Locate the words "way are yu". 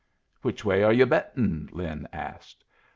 0.65-1.05